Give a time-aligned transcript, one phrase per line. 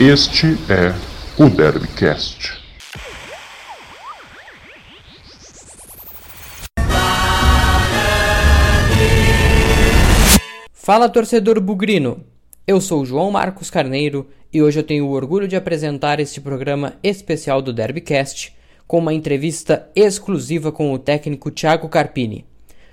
[0.00, 0.94] Este é
[1.42, 2.52] o Derbycast.
[10.72, 12.24] Fala torcedor bugrino!
[12.64, 16.94] Eu sou João Marcos Carneiro e hoje eu tenho o orgulho de apresentar este programa
[17.02, 18.54] especial do Derbycast
[18.86, 22.46] com uma entrevista exclusiva com o técnico Thiago Carpini.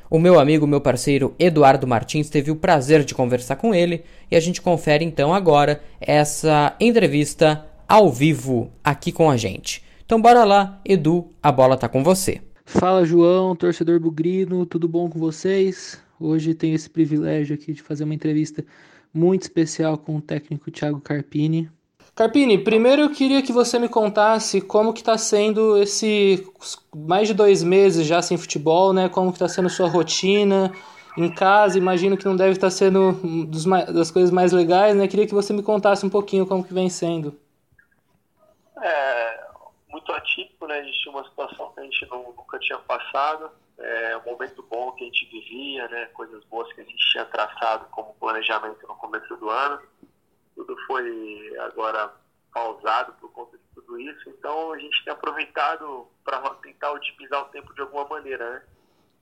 [0.09, 4.35] O meu amigo, meu parceiro Eduardo Martins teve o prazer de conversar com ele e
[4.35, 9.83] a gente confere então agora essa entrevista ao vivo aqui com a gente.
[10.05, 12.39] Então bora lá, Edu, a bola tá com você.
[12.63, 15.99] Fala João, torcedor bugrino, tudo bom com vocês?
[16.19, 18.63] Hoje tenho esse privilégio aqui de fazer uma entrevista
[19.13, 21.69] muito especial com o técnico Thiago Carpini.
[22.15, 26.49] Carpini, primeiro eu queria que você me contasse como que está sendo esse
[26.95, 29.09] mais de dois meses já sem futebol, né?
[29.09, 30.71] Como que está sendo sua rotina
[31.17, 31.77] em casa?
[31.77, 33.11] Imagino que não deve estar tá sendo
[33.45, 35.09] dos, das coisas mais legais, né?
[35.09, 37.38] Queria que você me contasse um pouquinho como que vem sendo.
[38.81, 39.39] É
[39.89, 40.79] muito atípico, né?
[40.79, 43.52] A gente tinha uma situação que a gente não, nunca tinha passado.
[43.77, 46.05] É um momento bom que a gente vivia, né?
[46.13, 49.81] Coisas boas que a gente tinha traçado como planejamento no começo do ano
[50.56, 52.14] tudo foi agora
[52.53, 54.30] pausado por conta de tudo isso.
[54.30, 58.64] Então a gente tem aproveitado para tentar otimizar o tempo de alguma maneira, né?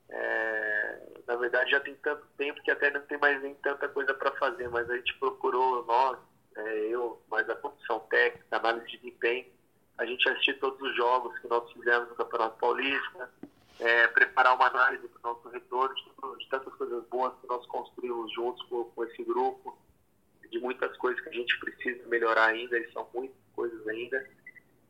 [0.10, 4.14] É, na verdade já tem tanto tempo que até não tem mais nem tanta coisa
[4.14, 6.20] para fazer, mas a gente procurou nós,
[6.56, 9.48] é, eu, mais a comissão técnica, análise de desempenho,
[9.98, 13.32] a gente assistir todos os jogos que nós fizemos no Campeonato Paulista,
[13.80, 16.04] é, preparar uma análise para o nosso retorno de,
[16.38, 19.76] de, tantas coisas boas que nós construímos juntos com, com esse grupo
[20.54, 24.24] de muitas coisas que a gente precisa melhorar ainda, e são muitas coisas ainda.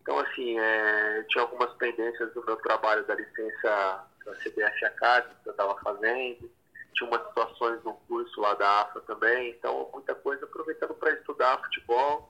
[0.02, 5.50] Então, assim, é, tinha algumas pendências do meu trabalho da licença da CBF Academy que
[5.50, 6.52] eu estava fazendo,
[6.94, 11.61] tinha umas situações no curso lá da AFA também, então muita coisa aproveitando para estudar
[11.64, 12.30] futebol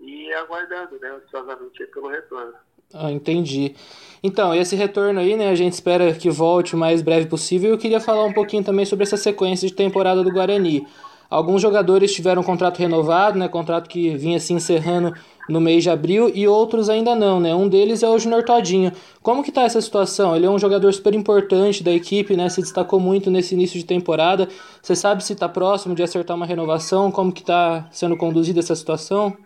[0.00, 2.54] e aguardando, né, ansiosamente pelo retorno.
[2.92, 3.76] Ah, entendi.
[4.22, 7.70] Então, esse retorno aí, né, a gente espera que volte o mais breve possível.
[7.70, 10.88] Eu queria falar um pouquinho também sobre essa sequência de temporada do Guarani.
[11.30, 15.14] Alguns jogadores tiveram um contrato renovado, né, contrato que vinha se encerrando
[15.48, 17.54] no mês de abril e outros ainda não, né?
[17.54, 18.92] Um deles é o Junior Todinho.
[19.22, 20.34] Como que tá essa situação?
[20.34, 22.48] Ele é um jogador super importante da equipe, né?
[22.48, 24.48] Se destacou muito nesse início de temporada.
[24.80, 27.10] Você sabe se está próximo de acertar uma renovação?
[27.10, 29.36] Como que está sendo conduzida essa situação?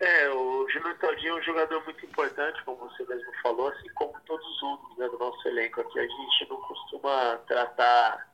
[0.00, 4.12] É, o Junior Todinho é um jogador muito importante, como você mesmo falou, assim como
[4.26, 5.98] todos os outros né, do nosso elenco aqui.
[5.98, 8.31] A gente não costuma tratar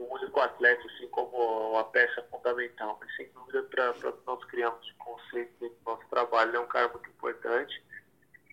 [0.00, 1.36] um único atleta assim como
[1.72, 2.98] uma peça fundamental.
[3.00, 3.94] Mas sem dúvida para
[4.26, 7.82] nós criamos de conceito do nosso trabalho, ele é um cara muito importante.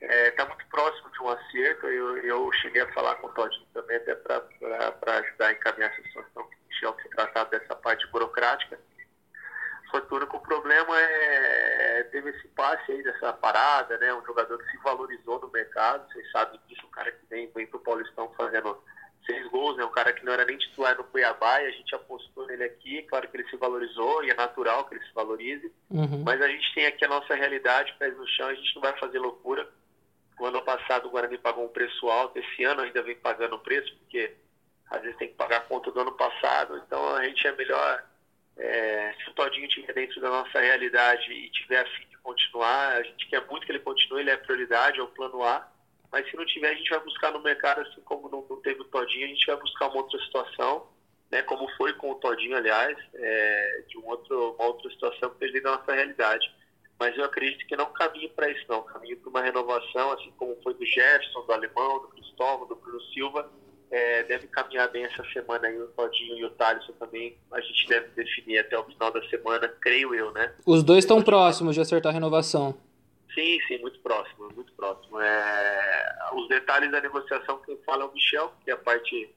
[0.01, 1.87] Está é, tá muito próximo de um acerto.
[1.87, 4.43] Eu, eu cheguei a falar com o Todinho também, até para
[5.19, 8.79] ajudar a encaminhar essa situação que tinha que se dessa parte burocrática.
[9.89, 14.13] Só que o problema é teve esse passe aí dessa parada, né?
[14.13, 17.67] Um jogador que se valorizou no mercado, vocês sabem disso, um cara que vem, vem
[17.67, 18.77] para o Paulistão fazendo
[19.27, 19.85] seis gols, né?
[19.85, 23.03] Um cara que não era nem titular no Cuiabá e a gente apostou nele aqui.
[23.03, 25.71] Claro que ele se valorizou e é natural que ele se valorize.
[25.91, 26.23] Uhum.
[26.25, 28.97] Mas a gente tem aqui a nossa realidade, pés no chão, a gente não vai
[28.97, 29.69] fazer loucura.
[30.39, 33.59] O ano passado o Guarani pagou um preço alto, esse ano ainda vem pagando o
[33.59, 34.33] preço, porque
[34.89, 36.81] às vezes tem que pagar a conta do ano passado.
[36.85, 38.03] Então a gente é melhor,
[38.57, 42.93] é, se o Todinho estiver dentro da nossa realidade e tiver a fim de continuar,
[42.93, 45.67] a gente quer muito que ele continue, ele é prioridade, é o plano A
[46.11, 48.81] mas se não tiver, a gente vai buscar no mercado, assim como não, não teve
[48.81, 50.87] o Todinho, a gente vai buscar uma outra situação,
[51.31, 55.39] né, como foi com o Todinho, aliás, é, de um outro, uma outra situação que
[55.39, 56.49] teve na nossa realidade.
[56.99, 58.81] Mas eu acredito que não caminho para isso, não.
[58.81, 62.99] Caminho para uma renovação, assim como foi do Jefferson, do Alemão, do Cristóvão, do Bruno
[63.13, 63.51] Silva.
[63.89, 67.37] É, deve caminhar bem essa semana aí o Todinho e o Thaleson também.
[67.51, 70.53] A gente deve definir até o final da semana, creio eu, né?
[70.65, 72.75] Os dois estão próximos de acertar a renovação.
[73.37, 75.21] Sim, sim, muito próximo, muito próximo.
[75.21, 79.29] É, os detalhes da negociação quem fala é o Michel, que é a parte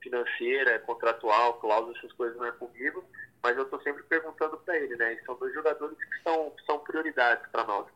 [0.00, 3.04] financeira, contratual, cláusula, essas coisas não é comigo,
[3.42, 5.12] mas eu estou sempre perguntando para ele, né?
[5.12, 7.86] E são dois jogadores que são, são prioridades para nós.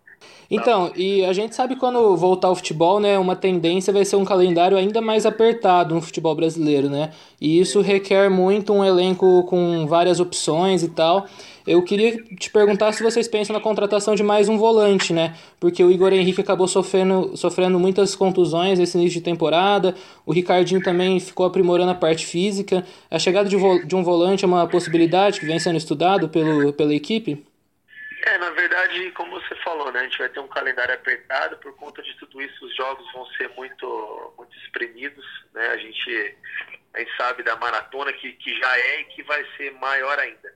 [0.51, 4.25] Então, e a gente sabe quando voltar ao futebol, né, uma tendência vai ser um
[4.25, 7.11] calendário ainda mais apertado no futebol brasileiro, né?
[7.41, 11.27] E isso requer muito um elenco com várias opções e tal.
[11.65, 15.35] Eu queria te perguntar se vocês pensam na contratação de mais um volante, né?
[15.61, 19.95] Porque o Igor Henrique acabou sofrendo, sofrendo muitas contusões nesse início de temporada.
[20.27, 22.85] O Ricardinho também ficou aprimorando a parte física.
[23.09, 23.57] A chegada de,
[23.87, 27.50] de um volante é uma possibilidade que vem sendo estudado pelo, pela equipe?
[28.23, 31.75] É, na verdade, como você falou, né, a gente vai ter um calendário apertado, por
[31.77, 35.25] conta de tudo isso os jogos vão ser muito, muito espremidos,
[35.55, 36.37] né, a gente,
[36.93, 40.55] a gente sabe da maratona que, que já é e que vai ser maior ainda.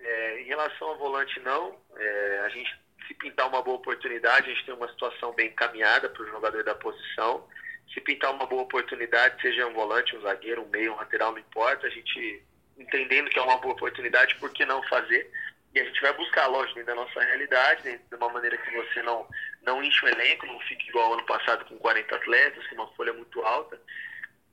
[0.00, 1.78] É, em relação ao volante, não.
[1.96, 6.08] É, a gente se pintar uma boa oportunidade, a gente tem uma situação bem encaminhada
[6.08, 7.48] para o jogador da posição.
[7.92, 11.38] Se pintar uma boa oportunidade, seja um volante, um zagueiro, um meio, um lateral, não
[11.38, 12.42] importa, a gente
[12.76, 15.30] entendendo que é uma boa oportunidade, por que não fazer?
[15.78, 18.70] E a gente vai buscar, lógico, dentro da nossa realidade, dentro de uma maneira que
[18.72, 19.24] você não,
[19.62, 22.88] não enche o elenco, não fique igual ao ano passado com 40 atletas, com uma
[22.94, 23.80] folha muito alta.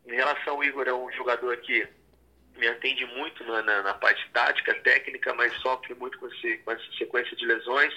[0.05, 1.87] Em relação ao Igor, é um jogador que
[2.57, 6.71] me atende muito na, na, na parte tática, técnica, mas sofre muito com, esse, com
[6.71, 7.93] essa sequência de lesões.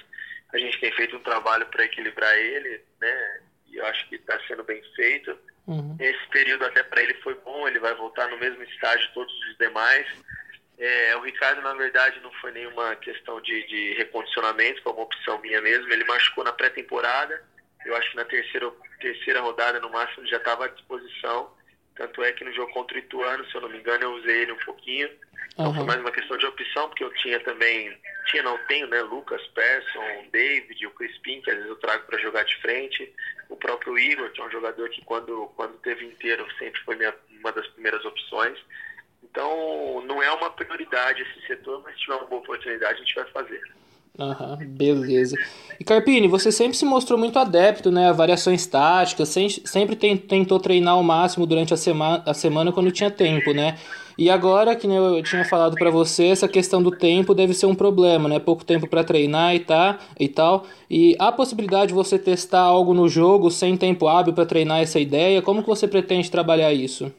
[0.54, 3.40] A gente tem feito um trabalho para equilibrar ele, né?
[3.66, 5.38] E eu acho que está sendo bem feito.
[5.66, 5.98] Uhum.
[6.00, 9.58] Esse período até para ele foi bom, ele vai voltar no mesmo estágio todos os
[9.58, 10.06] demais.
[10.78, 15.38] É, o Ricardo, na verdade, não foi nenhuma questão de, de recondicionamento, foi uma opção
[15.40, 15.92] minha mesmo.
[15.92, 17.42] Ele machucou na pré-temporada.
[17.84, 18.70] Eu acho que na terceira,
[19.00, 21.50] terceira rodada, no máximo, já estava à disposição.
[21.96, 24.42] Tanto é que no jogo contra o Ituano, se eu não me engano, eu usei
[24.42, 25.10] ele um pouquinho.
[25.52, 25.74] Então uhum.
[25.74, 29.02] foi mais uma questão de opção, porque eu tinha também, tinha, não tenho, né?
[29.02, 33.12] Lucas Persson, David, o Crispim, que às vezes eu trago para jogar de frente.
[33.48, 37.12] O próprio Igor, que é um jogador que quando, quando teve inteiro sempre foi minha,
[37.40, 38.56] uma das primeiras opções.
[39.30, 43.14] Então, não é uma prioridade esse setor, mas se tiver uma boa oportunidade, a gente
[43.14, 43.60] vai fazer.
[44.18, 45.36] Aham, beleza.
[45.78, 49.28] E Carpini, você sempre se mostrou muito adepto, né, a variações táticas,
[49.64, 53.78] sempre tentou treinar ao máximo durante a semana, a semana quando tinha tempo, né?
[54.18, 57.74] E agora, que eu tinha falado para você, essa questão do tempo deve ser um
[57.76, 58.40] problema, né?
[58.40, 60.66] Pouco tempo para treinar e, tá, e tal.
[60.90, 64.98] E a possibilidade de você testar algo no jogo sem tempo hábil para treinar essa
[64.98, 67.12] ideia, como que você pretende trabalhar isso?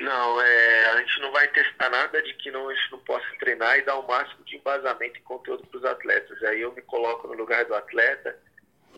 [0.00, 3.26] Não, é, a gente não vai testar nada de que não, a gente não possa
[3.40, 6.42] treinar e dar o máximo de embasamento e conteúdo para os atletas.
[6.44, 8.38] Aí eu me coloco no lugar do atleta,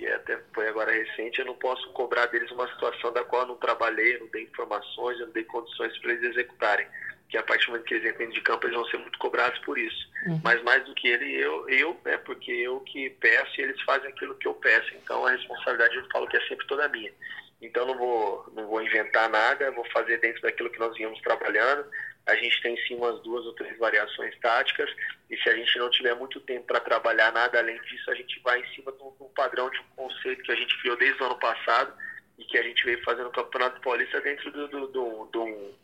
[0.00, 3.48] e até foi agora recente, eu não posso cobrar deles uma situação da qual eu
[3.48, 6.86] não trabalhei, eu não dei informações, eu não dei condições para eles executarem.
[7.28, 9.58] Que a partir do momento que eles entendem de campo, eles vão ser muito cobrados
[9.60, 10.08] por isso.
[10.26, 10.40] Uhum.
[10.42, 14.08] Mas mais do que ele, eu, eu, é porque eu que peço e eles fazem
[14.08, 14.90] aquilo que eu peço.
[14.96, 17.12] Então a responsabilidade eu falo que é sempre toda minha.
[17.60, 21.84] Então não vou, não vou inventar nada, vou fazer dentro daquilo que nós vínhamos trabalhando.
[22.26, 24.90] A gente tem sim umas duas ou três variações táticas
[25.28, 28.40] e se a gente não tiver muito tempo para trabalhar nada além disso, a gente
[28.40, 31.26] vai em cima de um, padrão de um conceito que a gente criou desde o
[31.26, 31.92] ano passado
[32.38, 35.74] e que a gente veio fazendo no Campeonato Paulista dentro do, do, do, do,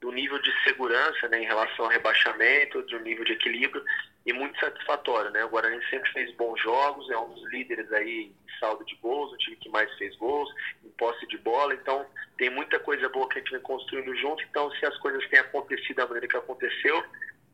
[0.00, 3.84] do nível de segurança né, em relação ao rebaixamento, um nível de equilíbrio
[4.24, 5.30] e muito satisfatório.
[5.30, 5.44] Né?
[5.44, 9.32] O Guarani sempre fez bons jogos, é um dos líderes aí em saldo de gols,
[9.32, 10.48] o time que mais fez gols,
[10.84, 12.06] em posse de bola, então
[12.36, 15.40] tem muita coisa boa que a gente vem construindo junto, então se as coisas têm
[15.40, 17.02] acontecido da maneira que aconteceu,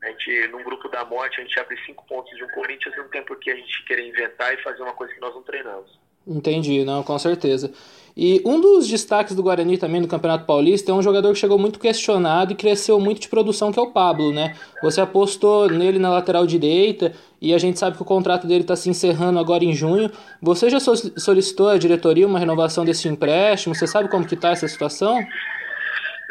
[0.01, 3.09] a gente, num grupo da morte, a gente abre cinco pontos de um Corinthians, não
[3.09, 5.99] tem por que a gente querer inventar e fazer uma coisa que nós não treinamos.
[6.27, 7.71] Entendi, não, com certeza.
[8.19, 11.59] E um dos destaques do Guarani também no Campeonato Paulista é um jogador que chegou
[11.59, 14.55] muito questionado e cresceu muito de produção, que é o Pablo, né?
[14.81, 18.75] Você apostou nele na lateral direita e a gente sabe que o contrato dele está
[18.75, 20.11] se encerrando agora em junho.
[20.41, 23.75] Você já solicitou à diretoria uma renovação desse empréstimo?
[23.75, 25.23] Você sabe como que está essa situação?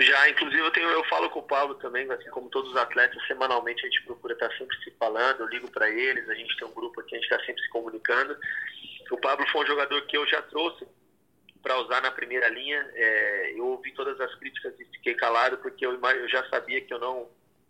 [0.00, 3.16] Já, inclusive eu, tenho, eu falo com o Pablo também, assim como todos os atletas,
[3.28, 6.66] semanalmente a gente procura estar sempre se falando, eu ligo para eles, a gente tem
[6.66, 8.36] um grupo aqui, a gente está sempre se comunicando.
[9.10, 10.86] O Pablo foi um jogador que eu já trouxe
[11.62, 12.88] para usar na primeira linha.
[12.94, 16.92] É, eu ouvi todas as críticas e fiquei calado porque eu, eu, já sabia que
[16.92, 17.28] eu não.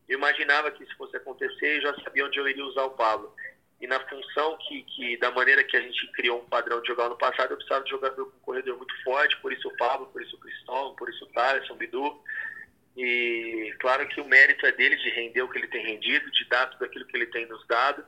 [0.09, 3.35] Eu imaginava que isso fosse acontecer e já sabia onde eu iria usar o Pablo.
[3.81, 7.09] E na função que, que, da maneira que a gente criou um padrão de jogar
[7.09, 10.07] no passado, eu precisava de jogador com um corredor muito forte, por isso o Pablo,
[10.07, 12.23] por isso o Cristóvão, por isso o Thaleson, o Bidu.
[12.97, 16.45] E claro que o mérito é dele de render o que ele tem rendido, de
[16.47, 18.05] dar tudo aquilo que ele tem nos dado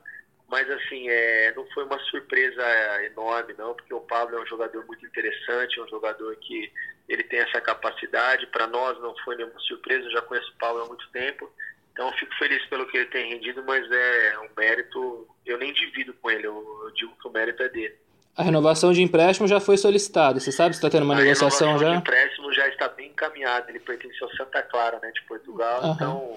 [0.48, 2.62] mas assim, é, não foi uma surpresa
[3.04, 6.72] enorme, não, porque o Pablo é um jogador muito interessante, é um jogador que
[7.06, 8.46] ele tem essa capacidade.
[8.46, 11.50] Para nós não foi nenhuma surpresa, eu já conheço o Pablo há muito tempo.
[11.92, 15.72] Então eu fico feliz pelo que ele tem rendido, mas é um mérito, eu nem
[15.72, 17.94] divido com ele, eu, eu digo que o mérito é dele.
[18.34, 20.40] A renovação de empréstimo já foi solicitada.
[20.40, 21.90] Você sabe se está tendo uma a negociação já?
[21.90, 23.68] O empréstimo já está bem encaminhado.
[23.68, 25.82] Ele pertence ao Santa Clara, né, de Portugal.
[25.82, 25.92] Uhum.
[25.92, 26.36] Então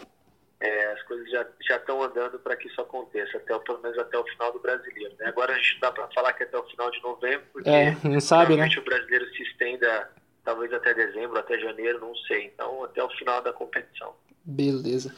[0.61, 4.17] é, as coisas já já estão andando para que isso aconteça, até pelo menos até
[4.17, 5.13] o final do brasileiro.
[5.19, 5.25] Né?
[5.25, 8.19] Agora a gente dá para falar que até o final de novembro, porque é, não
[8.19, 8.69] sabe, né?
[8.77, 10.09] o brasileiro se estenda
[10.43, 12.45] talvez até dezembro, até janeiro, não sei.
[12.45, 14.13] Então até o final da competição.
[14.45, 15.13] Beleza.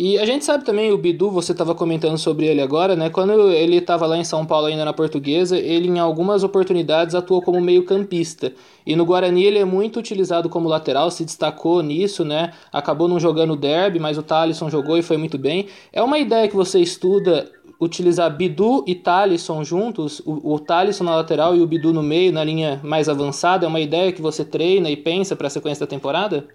[0.00, 3.10] E a gente sabe também, o Bidu, você estava comentando sobre ele agora, né?
[3.10, 7.42] Quando ele estava lá em São Paulo ainda na portuguesa, ele em algumas oportunidades atuou
[7.42, 8.52] como meio campista.
[8.86, 12.52] E no Guarani ele é muito utilizado como lateral, se destacou nisso, né?
[12.72, 15.66] Acabou não jogando derby, mas o Thalisson jogou e foi muito bem.
[15.92, 17.50] É uma ideia que você estuda
[17.80, 22.32] utilizar Bidu e Thalisson juntos, o, o Thalisson na lateral e o Bidu no meio,
[22.32, 25.84] na linha mais avançada, é uma ideia que você treina e pensa para a sequência
[25.84, 26.46] da temporada?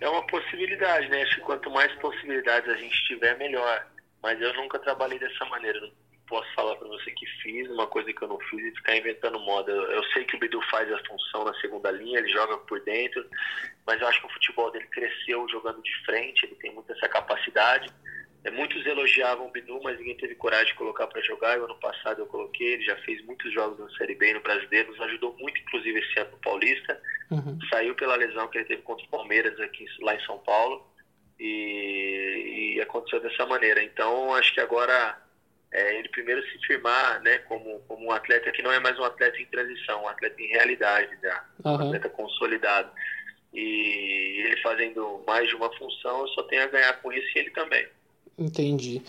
[0.00, 1.22] É uma possibilidade, né?
[1.22, 3.86] Acho que quanto mais possibilidades a gente tiver, melhor.
[4.22, 5.80] Mas eu nunca trabalhei dessa maneira.
[6.26, 9.40] posso falar para você que fiz uma coisa que eu não fiz e ficar inventando
[9.40, 9.72] moda.
[9.72, 12.80] Eu, eu sei que o Bidu faz a função na segunda linha, ele joga por
[12.82, 13.24] dentro,
[13.86, 17.08] mas eu acho que o futebol dele cresceu jogando de frente, ele tem muito essa
[17.08, 17.88] capacidade.
[18.48, 21.58] É, muitos elogiavam o Bidu, mas ninguém teve coragem de colocar para jogar.
[21.58, 24.90] O ano passado eu coloquei, ele já fez muitos jogos na Série B no Brasileiro,
[24.90, 27.00] nos ajudou muito, inclusive, esse ano no Paulista.
[27.30, 27.58] Uhum.
[27.70, 30.86] Saiu pela lesão que ele teve contra o Palmeiras aqui lá em São Paulo
[31.38, 33.82] e, e aconteceu dessa maneira.
[33.82, 35.20] Então, acho que agora
[35.70, 39.04] é, ele primeiro se firmar né, como, como um atleta que não é mais um
[39.04, 41.72] atleta em transição, um atleta em realidade já, uhum.
[41.72, 42.90] um atleta consolidado.
[43.52, 47.40] E ele fazendo mais de uma função, eu só tenho a ganhar com isso e
[47.40, 47.86] ele também.
[48.38, 49.02] Entendi.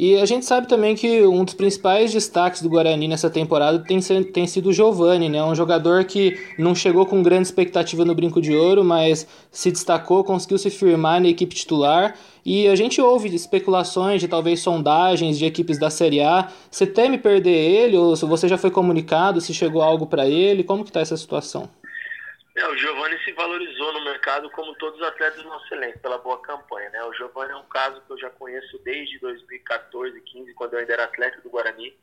[0.00, 3.98] E a gente sabe também que um dos principais destaques do Guarani nessa temporada tem,
[4.22, 5.42] tem sido o Giovani, né?
[5.42, 10.22] Um jogador que não chegou com grande expectativa no Brinco de Ouro, mas se destacou,
[10.22, 12.14] conseguiu se firmar na equipe titular.
[12.46, 16.48] E a gente ouve especulações de talvez sondagens de equipes da Série A.
[16.70, 20.62] Você teme perder ele ou você já foi comunicado se chegou algo para ele?
[20.62, 21.68] Como que está essa situação?
[22.58, 26.18] É, o Giovani se valorizou no mercado como todos os atletas do nosso elenco, pela
[26.18, 26.90] boa campanha.
[26.90, 27.04] Né?
[27.04, 30.92] O Giovani é um caso que eu já conheço desde 2014, 15, quando eu ainda
[30.92, 31.96] era atleta do Guarani.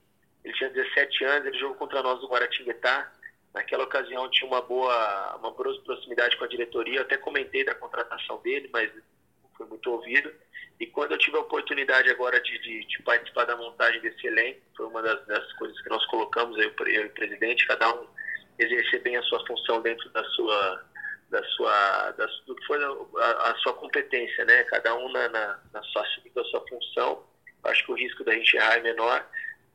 [0.46, 3.12] Ele tinha 17 anos, ele jogou contra nós no Guaratinguetá.
[3.54, 7.00] Naquela ocasião tinha uma boa, uma boa proximidade com a diretoria.
[7.00, 8.90] Eu até comentei da contratação dele, mas
[9.58, 10.32] foi muito ouvido.
[10.80, 14.62] E quando eu tive a oportunidade agora de, de, de participar da montagem desse elenco,
[14.78, 18.08] foi uma das, das coisas que nós colocamos, eu, eu e o presidente, cada um
[18.60, 20.86] exercer bem a sua função dentro da sua
[21.30, 24.64] da sua da, do que foi a, a, sua competência, né?
[24.66, 27.24] Cada um na, na, na sua da sua função.
[27.64, 29.26] Acho que o risco da gente errar é menor.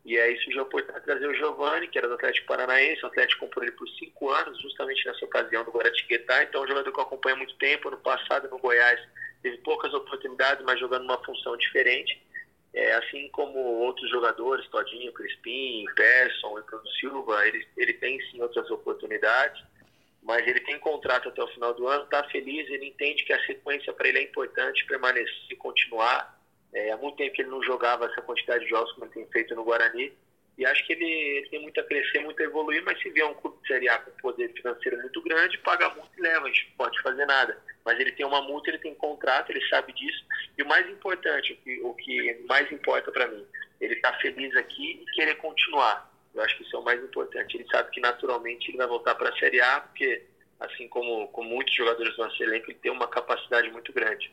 [0.04, 3.04] E aí surgiu a oportunidade de trazer o Giovani, que era do Atlético Paranaense.
[3.04, 6.42] O Atlético comprou ele por cinco anos, justamente nessa ocasião do Guaratinguetá.
[6.42, 7.90] Então, é um jogador que eu acompanho há muito tempo.
[7.90, 9.00] No passado, no Goiás,
[9.42, 12.22] teve poucas oportunidades, mas jogando uma função diferente.
[12.72, 18.40] É, assim como outros jogadores, Todinho, Crispim, Persson e Bruno Silva, ele, ele tem sim
[18.40, 19.60] outras oportunidades,
[20.22, 23.44] mas ele tem contrato até o final do ano, está feliz, ele entende que a
[23.44, 26.38] sequência para ele é importante, permanecer e continuar.
[26.72, 29.26] É, há muito tempo que ele não jogava essa quantidade de jogos como ele tem
[29.26, 30.12] feito no Guarani,
[30.58, 33.34] e acho que ele, tem muito a crescer, muito a evoluir, mas se vier um
[33.34, 36.68] clube de Série A com poder financeiro muito grande, paga muito e leva, a gente
[36.68, 37.58] não pode fazer nada.
[37.84, 40.24] Mas ele tem uma multa, ele tem contrato, ele sabe disso.
[40.58, 43.44] E o mais importante, o que, o que mais importa para mim,
[43.80, 46.10] ele está feliz aqui e querer continuar.
[46.34, 47.56] Eu acho que isso é o mais importante.
[47.56, 50.22] Ele sabe que naturalmente ele vai voltar para a Série A, porque,
[50.60, 54.30] assim como, como muitos jogadores do nosso elenco, ele tem uma capacidade muito grande.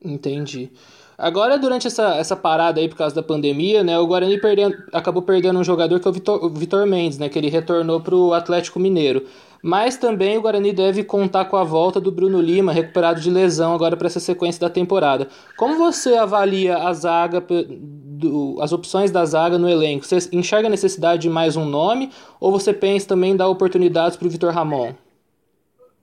[0.00, 0.70] Entendi.
[1.16, 5.22] Agora, durante essa, essa parada aí por causa da pandemia, né, o Guarani perdendo, acabou
[5.22, 8.14] perdendo um jogador que é o Vitor, o Vitor Mendes, né, que ele retornou para
[8.14, 9.26] o Atlético Mineiro.
[9.62, 13.74] Mas também o Guarani deve contar com a volta do Bruno Lima, recuperado de lesão
[13.74, 15.26] agora para essa sequência da temporada.
[15.56, 20.04] Como você avalia a zaga, do, as opções da zaga no elenco?
[20.04, 24.18] Você enxerga a necessidade de mais um nome ou você pensa também em dar oportunidades
[24.18, 24.92] para o Vitor Ramon?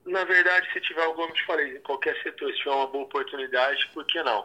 [0.07, 4.03] Na verdade, se tiver te falei, em qualquer setor, se tiver uma boa oportunidade, por
[4.05, 4.43] que não?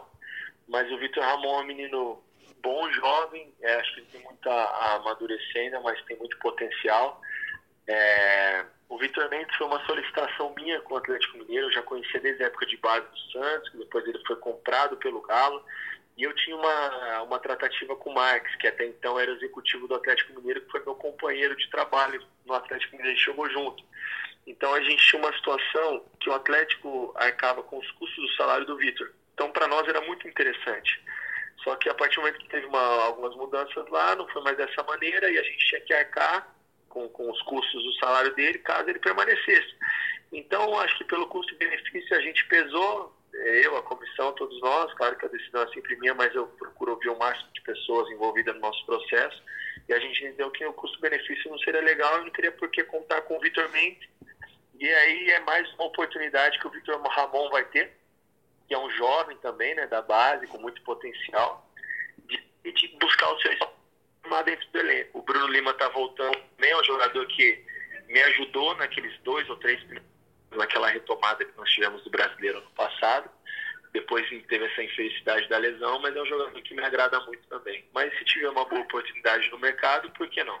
[0.67, 2.23] Mas o Vitor Ramon é um menino
[2.61, 7.21] bom, jovem, é, acho que ele tem muito a, amadurecer ainda, mas tem muito potencial.
[7.87, 12.19] É, o Vitor Mendes foi uma solicitação minha com o Atlético Mineiro, eu já conhecia
[12.19, 15.63] desde a época de base do Santos, depois ele foi comprado pelo Galo,
[16.17, 19.95] e eu tinha uma, uma tratativa com o Marques, que até então era executivo do
[19.95, 23.83] Atlético Mineiro, que foi meu companheiro de trabalho no Atlético Mineiro, chegou junto.
[24.47, 28.65] Então a gente tinha uma situação que o Atlético arcava com os custos do salário
[28.65, 29.11] do Vitor.
[29.37, 30.99] Então, para nós era muito interessante.
[31.63, 34.57] Só que a partir do momento que teve uma, algumas mudanças lá, não foi mais
[34.57, 36.51] dessa maneira e a gente tinha que arcar
[36.89, 39.75] com, com os custos do salário dele caso ele permanecesse.
[40.31, 45.15] Então, acho que pelo custo-benefício a gente pesou, é, eu, a comissão, todos nós, claro
[45.15, 48.55] que a decisão é sempre minha, mas eu procuro ouvir o máximo de pessoas envolvidas
[48.55, 49.43] no nosso processo,
[49.87, 52.83] e a gente entendeu que o custo-benefício não seria legal, eu não teria por que
[52.85, 54.09] contar com o Vitor Mendes,
[54.79, 57.95] e aí é mais uma oportunidade que o Vitor Ramon vai ter,
[58.67, 61.69] que é um jovem também, né, da base, com muito potencial,
[62.25, 63.77] de, de buscar o seu espaço
[64.45, 65.19] dentro do elenco.
[65.19, 67.65] O Bruno Lima está voltando também, é um jogador que
[68.07, 69.81] me ajudou naqueles dois ou três
[70.51, 73.29] naquela retomada que nós tivemos do brasileiro ano passado.
[73.93, 77.85] Depois teve essa infelicidade da lesão, mas é um jogador que me agrada muito também.
[77.93, 80.59] Mas se tiver uma boa oportunidade no mercado, por que não?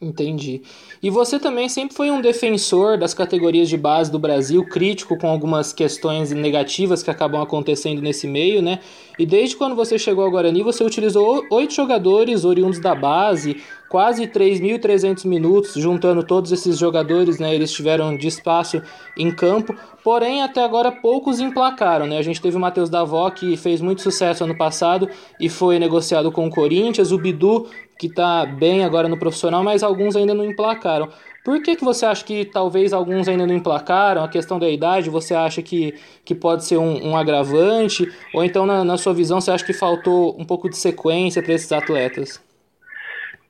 [0.00, 0.60] Entendi.
[1.02, 5.28] E você também sempre foi um defensor das categorias de base do Brasil, crítico com
[5.28, 8.80] algumas questões negativas que acabam acontecendo nesse meio, né?
[9.18, 13.62] E desde quando você chegou ao Guarani, você utilizou oito jogadores oriundos da base,
[13.94, 17.54] quase 3.300 minutos, juntando todos esses jogadores, né?
[17.54, 18.82] Eles tiveram de espaço
[19.16, 19.72] em campo,
[20.02, 22.18] porém até agora poucos emplacaram, né?
[22.18, 25.08] A gente teve o Matheus Davó, que fez muito sucesso ano passado
[25.38, 29.84] e foi negociado com o Corinthians, o Bidu que está bem agora no profissional, mas
[29.84, 31.08] alguns ainda não emplacaram.
[31.44, 34.24] Por que, que você acha que talvez alguns ainda não emplacaram?
[34.24, 38.12] A questão da idade, você acha que, que pode ser um, um agravante?
[38.34, 41.52] Ou então, na, na, sua visão, você acha que faltou um pouco de sequência para
[41.52, 42.42] esses atletas?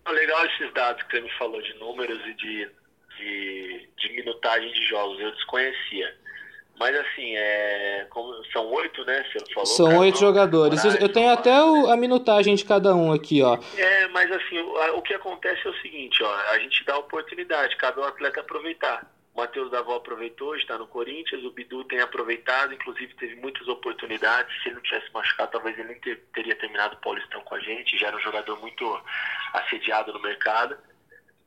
[0.06, 2.68] Legal esses dados que você me falou de números e de,
[3.18, 5.18] de, de minutagem de jogos.
[5.20, 6.14] Eu desconhecia.
[6.78, 9.25] Mas assim, é, como, são oito, né?
[9.32, 9.66] Você falou.
[9.66, 10.84] São oito jogadores.
[11.00, 13.58] Eu tenho até o, a minutagem de cada um aqui, ó.
[13.76, 17.76] É, mas assim, o, o, que acontece é o seguinte, ó, a gente dá oportunidade,
[17.76, 19.08] cada um atleta aproveitar.
[19.35, 24.55] O Matheus Davó aproveitou, está no Corinthians, o Bidu tem aproveitado, inclusive teve muitas oportunidades.
[24.62, 27.61] Se ele não tivesse machucado, talvez ele nem ter, teria terminado o Paulistão com a
[27.61, 27.99] gente.
[27.99, 29.03] Já era um jogador muito
[29.53, 30.79] assediado no mercado.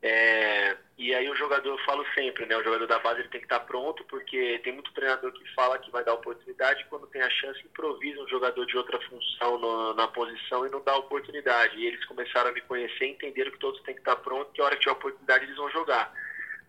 [0.01, 2.57] É, e aí o jogador, eu falo sempre, né?
[2.57, 5.79] O jogador da base ele tem que estar pronto, porque tem muito treinador que fala
[5.79, 9.93] que vai dar oportunidade, quando tem a chance, improvisa um jogador de outra função no,
[9.93, 11.77] na posição e não dá oportunidade.
[11.77, 14.65] E eles começaram a me conhecer, entenderam que todos têm que estar prontos, que a
[14.65, 16.13] hora que tiver oportunidade eles vão jogar.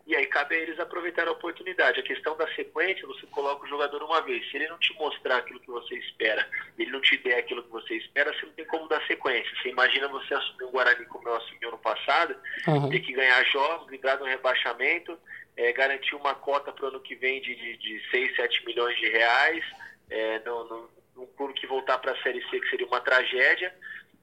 [0.08, 2.00] E aí cabe a eles aproveitar a oportunidade.
[2.00, 4.50] A questão da sequência, você coloca o jogador uma vez.
[4.50, 6.48] Se ele não te mostrar aquilo que você espera,
[6.78, 9.54] ele não te der aquilo que você espera, você não tem como dar sequência.
[9.60, 12.34] Você imagina você assumir o Guarani como eu assumi ano passado,
[12.66, 12.88] uhum.
[12.88, 15.18] ter que ganhar jogos, livrar do rebaixamento,
[15.58, 18.96] é, garantir uma cota para o ano que vem de, de, de 6, 7 milhões
[18.96, 19.62] de reais,
[20.08, 23.74] é, no, no, num clube que voltar para a Série C, que seria uma tragédia,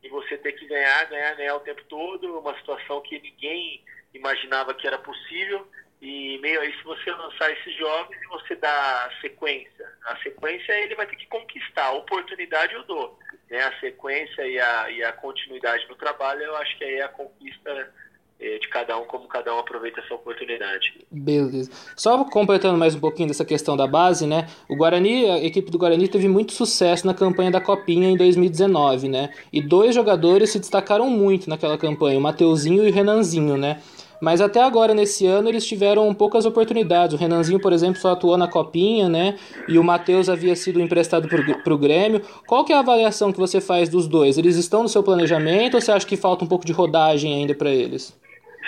[0.01, 3.83] e você ter que ganhar, ganhar, ganhar o tempo todo, uma situação que ninguém
[4.15, 5.67] imaginava que era possível.
[6.01, 9.89] E meio a isso você lançar esses jogos e você dá sequência.
[10.05, 11.85] A sequência ele vai ter que conquistar.
[11.85, 13.17] A oportunidade eu dou.
[13.49, 13.59] Né?
[13.59, 17.09] A sequência e a, e a continuidade no trabalho, eu acho que aí é a
[17.09, 17.91] conquista
[18.39, 20.93] é, de cada um, como cada um aproveita essa oportunidade.
[21.09, 21.71] Beleza.
[21.95, 24.47] Só completando mais um pouquinho dessa questão da base, né?
[24.69, 29.07] O Guarani, a equipe do Guarani teve muito sucesso na campanha da Copinha em 2019,
[29.07, 29.33] né?
[29.53, 33.81] E dois jogadores se destacaram muito naquela campanha, o Mateuzinho e o Renanzinho, né?
[34.25, 37.13] Mas até agora, nesse ano, eles tiveram poucas oportunidades.
[37.13, 39.37] O Renanzinho, por exemplo, só atuou na Copinha, né?
[39.67, 42.21] E o Matheus havia sido emprestado para o Grêmio.
[42.47, 44.39] Qual que é a avaliação que você faz dos dois?
[44.39, 47.53] Eles estão no seu planejamento ou você acha que falta um pouco de rodagem ainda
[47.53, 48.19] para eles?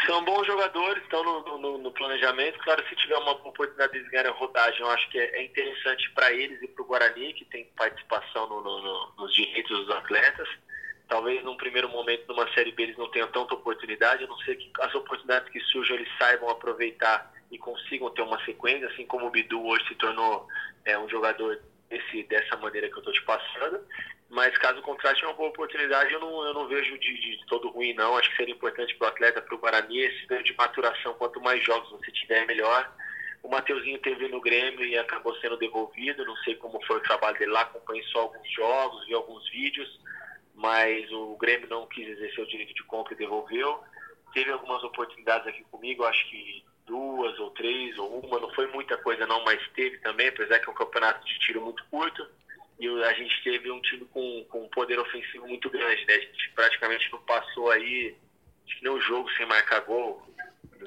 [0.06, 2.60] São bons jogadores, estão no, no, no, planejamento.
[2.60, 6.08] Claro, se tiver uma oportunidade de eles ganharem rodagem, eu acho que é, é interessante
[6.14, 10.48] para eles e para o Guarani, que tem participação no, nos direitos dos atletas.
[11.08, 14.56] Talvez num primeiro momento, numa Série B, eles não tenham tanta oportunidade, a não ser
[14.58, 19.28] que as oportunidades que surjam eles saibam aproveitar e consigam ter uma sequência, assim como
[19.28, 20.48] o Bidu hoje se tornou
[20.84, 23.80] é, um jogador desse, dessa maneira que eu estou te passando.
[24.30, 27.94] Mas caso contrário, uma boa oportunidade, eu não, eu não vejo de, de todo ruim,
[27.94, 28.18] não.
[28.18, 31.14] Acho que seria importante para o atleta, para o Guarani, esse de maturação.
[31.14, 32.94] Quanto mais jogos você tiver, melhor.
[33.42, 36.26] O Mateuzinho teve no Grêmio e acabou sendo devolvido.
[36.26, 39.98] Não sei como foi o trabalho dele lá, acompanhei só alguns jogos, vi alguns vídeos
[40.58, 43.80] mas o Grêmio não quis exercer o direito de compra e devolveu.
[44.34, 48.98] Teve algumas oportunidades aqui comigo, acho que duas ou três ou uma, não foi muita
[48.98, 52.28] coisa não, mas teve também, apesar que é um campeonato de tiro muito curto.
[52.80, 56.16] E a gente teve um time com, com um poder ofensivo muito grande, né?
[56.16, 58.16] A gente praticamente não passou aí,
[58.66, 60.24] acho que nem um jogo sem marcar gol.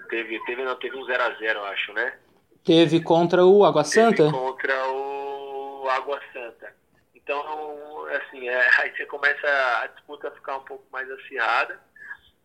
[0.09, 2.19] Teve, teve, não, teve um 0x0, eu acho, né?
[2.65, 4.25] Teve contra o Água Santa?
[4.25, 6.75] Teve contra o Água Santa.
[7.23, 9.47] Então, assim, é, aí você começa
[9.83, 11.81] a disputa a ficar um pouco mais acirrada.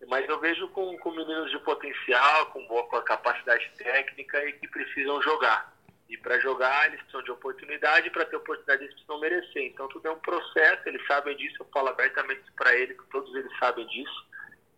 [0.07, 4.67] Mas eu vejo com, com meninos de potencial, com boa com capacidade técnica e que
[4.67, 5.73] precisam jogar.
[6.07, 9.63] E para jogar, eles precisam de oportunidade, para ter oportunidade, eles precisam merecer.
[9.63, 13.33] Então, tudo é um processo, eles sabem disso, eu falo abertamente para eles, que todos
[13.35, 14.27] eles sabem disso.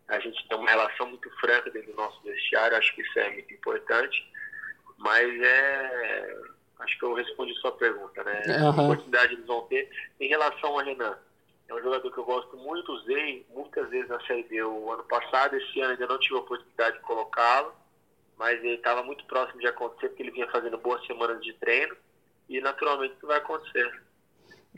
[0.07, 3.29] A gente tem uma relação muito franca dentro do nosso vestiário, acho que isso é
[3.31, 4.31] muito importante.
[4.97, 6.37] Mas é,
[6.79, 8.43] acho que eu respondi sua pergunta, né?
[8.47, 8.67] Uhum.
[8.67, 9.89] A oportunidade eles vão ter.
[10.19, 11.17] Em relação ao Renan,
[11.67, 15.03] é um jogador que eu gosto muito, usei muitas vezes na Série B o ano
[15.03, 17.73] passado, esse ano ainda não tive a oportunidade de colocá-lo,
[18.37, 21.95] mas ele estava muito próximo de acontecer, porque ele vinha fazendo boas semanas de treino,
[22.47, 24.01] e naturalmente isso vai acontecer.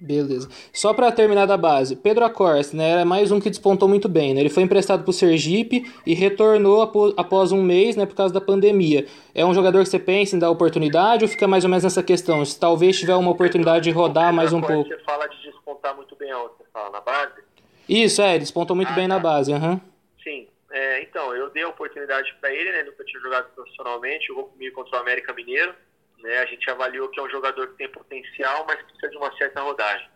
[0.02, 0.48] Beleza.
[0.72, 4.34] Só para terminar da base, Pedro Acorce, né, era mais um que despontou muito bem,
[4.34, 4.40] né?
[4.40, 6.82] Ele foi emprestado para o Sergipe e retornou
[7.18, 9.06] após um mês, né, por causa da pandemia.
[9.36, 12.02] É um jogador que você pensa em dar oportunidade ou fica mais ou menos nessa
[12.02, 12.44] questão?
[12.46, 14.88] Se talvez tiver uma oportunidade de rodar mais um pouco.
[14.88, 16.54] Você fala de despontar muito bem aonde?
[16.58, 17.42] Você fala na base?
[17.88, 19.16] Isso, é, despontou muito ah, bem tá.
[19.16, 19.80] na base, uhum.
[20.24, 20.48] Sim.
[20.72, 22.84] É, então, eu dei a oportunidade para ele, né?
[22.84, 25.74] Nunca tinha jogado profissionalmente, jogou comigo contra o América Mineiro
[26.22, 26.40] né?
[26.40, 29.62] A gente avaliou que é um jogador que tem potencial, mas precisa de uma certa
[29.62, 30.10] rodagem.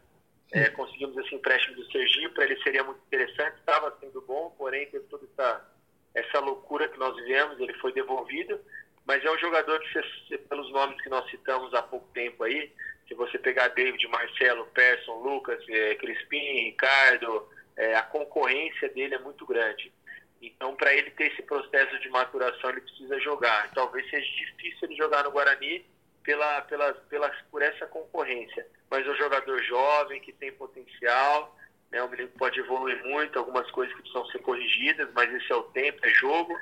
[0.52, 4.86] É, conseguimos esse empréstimo do Sergipe, para ele seria muito interessante, estava sendo bom, porém
[4.88, 5.68] teve toda essa,
[6.13, 8.60] essa loucura que nós vivemos, ele foi devolvido,
[9.06, 12.72] mas é um jogador que, pelos nomes que nós citamos há pouco tempo aí,
[13.08, 19.20] se você pegar David, Marcelo, Persson, Lucas, é, Crispim, Ricardo, é, a concorrência dele é
[19.20, 19.92] muito grande.
[20.42, 23.72] Então, para ele ter esse processo de maturação, ele precisa jogar.
[23.74, 25.86] Talvez seja difícil ele jogar no Guarani
[26.23, 28.65] pela, pela, pela, por essa concorrência.
[28.89, 31.55] Mas é um jogador jovem, que tem potencial,
[31.91, 32.01] né?
[32.01, 35.63] o menino pode evoluir muito, algumas coisas que precisam ser corrigidas, mas esse é o
[35.63, 36.57] tempo, é jogo.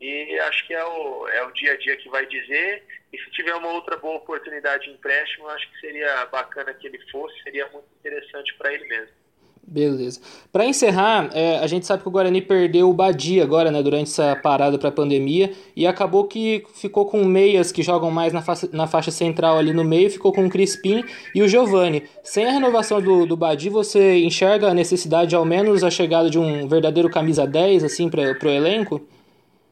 [0.00, 2.84] E acho que é o, é o dia a dia que vai dizer.
[3.12, 6.98] E se tiver uma outra boa oportunidade de empréstimo, acho que seria bacana que ele
[7.10, 9.21] fosse, seria muito interessante para ele mesmo.
[9.64, 10.20] Beleza.
[10.52, 14.10] Para encerrar, é, a gente sabe que o Guarani perdeu o Badia agora, né, durante
[14.10, 18.42] essa parada para a pandemia, e acabou que ficou com meias que jogam mais na,
[18.42, 22.02] faixa, na faixa central ali no meio, ficou com o Crispim e o Giovani.
[22.24, 23.38] Sem a renovação do, do
[23.70, 28.10] você enxerga a necessidade de ao menos a chegada de um verdadeiro camisa 10 assim
[28.10, 29.00] para o elenco?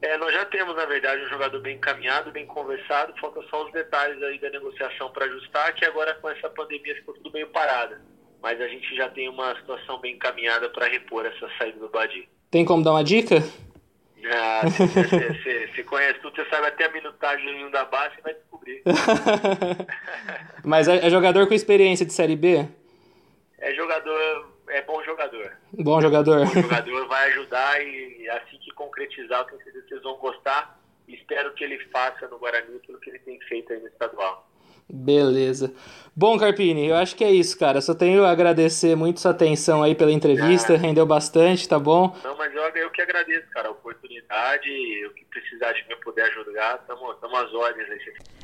[0.01, 3.73] É, nós já temos, na verdade, um jogador bem encaminhado, bem conversado, falta só os
[3.73, 7.97] detalhes aí da negociação para ajustar, que agora com essa pandemia ficou tudo meio parado
[8.43, 12.29] mas a gente já tem uma situação bem encaminhada para repor essa saída do Badi.
[12.51, 13.37] Tem como dar uma dica?
[14.27, 14.63] Ah,
[15.73, 18.83] você conhece tudo, você sabe até a minutagem da base, você vai descobrir.
[20.65, 22.67] mas é, é, jogador com experiência de Série B?
[23.59, 25.53] É jogador, é bom jogador.
[25.73, 26.47] Bom jogador.
[26.47, 30.79] Bom jogador, vai ajudar e assim que concretizar, eu tenho certeza que vocês vão gostar.
[31.09, 34.50] Espero que ele faça no Guarani aquilo que ele tem feito aí no estadual.
[34.93, 35.73] Beleza.
[36.15, 37.81] Bom, Carpini, eu acho que é isso, cara.
[37.81, 40.77] Só tenho a agradecer muito sua atenção aí pela entrevista, ah.
[40.77, 42.15] rendeu bastante, tá bom?
[42.23, 44.69] Não, mas eu, eu que agradeço, cara, a oportunidade,
[45.07, 47.99] o que precisar de mim puder ajudar, tamo, tamo às ordens aí.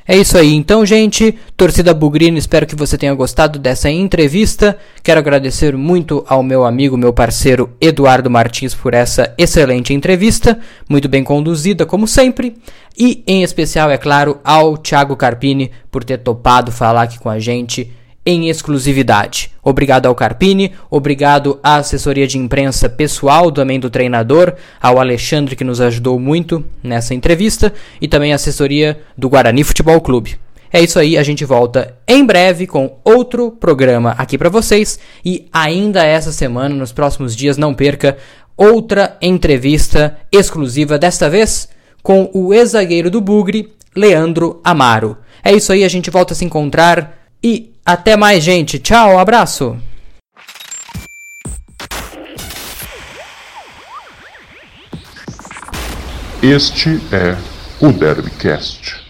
[0.09, 4.78] É isso aí, então, gente, torcida Bugrino, espero que você tenha gostado dessa entrevista.
[5.02, 11.09] Quero agradecer muito ao meu amigo, meu parceiro Eduardo Martins por essa excelente entrevista, muito
[11.09, 12.56] bem conduzida, como sempre.
[12.98, 17.38] E, em especial, é claro, ao Thiago Carpini por ter topado falar aqui com a
[17.38, 17.92] gente
[18.26, 19.52] em exclusividade.
[19.62, 25.62] Obrigado ao Carpini, obrigado à assessoria de imprensa pessoal também do treinador, ao Alexandre que
[25.62, 30.37] nos ajudou muito nessa entrevista e também a assessoria do Guarani Futebol Clube.
[30.72, 35.46] É isso aí, a gente volta em breve com outro programa aqui para vocês e
[35.52, 38.16] ainda essa semana, nos próximos dias, não perca
[38.56, 41.68] outra entrevista exclusiva desta vez
[42.07, 45.19] com o ex-zagueiro do Bugre, Leandro Amaro.
[45.42, 48.79] É isso aí, a gente volta a se encontrar e até mais, gente.
[48.79, 49.77] Tchau, abraço.
[56.40, 57.37] Este é
[57.85, 59.06] o Derbycast.